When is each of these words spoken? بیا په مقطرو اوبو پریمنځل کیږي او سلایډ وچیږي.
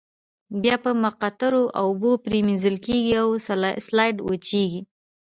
بیا 0.61 0.75
په 0.83 0.91
مقطرو 1.03 1.63
اوبو 1.83 2.11
پریمنځل 2.25 2.75
کیږي 2.85 3.13
او 3.21 3.29
سلایډ 3.87 4.15
وچیږي. 4.21 4.81